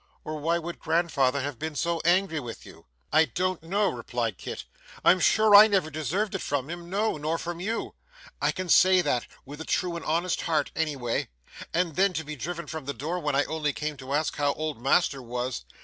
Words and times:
'Or 0.23 0.39
why 0.39 0.57
would 0.57 0.79
grandfather 0.79 1.41
have 1.41 1.59
been 1.59 1.75
so 1.75 2.01
angry 2.03 2.39
with 2.39 2.65
you?' 2.65 2.87
'I 3.13 3.25
don't 3.35 3.61
know,' 3.61 3.87
replied 3.91 4.39
Kit. 4.39 4.63
'I'm 5.05 5.19
sure 5.19 5.53
I 5.53 5.67
never 5.67 5.91
deserved 5.91 6.33
it 6.33 6.41
from 6.41 6.71
him, 6.71 6.89
no, 6.89 7.17
nor 7.17 7.37
from 7.37 7.59
you. 7.59 7.93
I 8.41 8.51
can 8.51 8.67
say 8.67 9.01
that, 9.01 9.27
with 9.45 9.61
a 9.61 9.63
true 9.63 9.95
and 9.95 10.03
honest 10.03 10.41
heart, 10.41 10.71
any 10.75 10.95
way. 10.95 11.29
And 11.71 11.95
then 11.97 12.13
to 12.13 12.23
be 12.23 12.35
driven 12.35 12.65
from 12.65 12.85
the 12.85 12.95
door, 12.95 13.19
when 13.19 13.35
I 13.35 13.43
only 13.45 13.73
came 13.73 13.95
to 13.97 14.13
ask 14.15 14.37
how 14.37 14.53
old 14.53 14.81
master 14.81 15.21
was 15.21 15.65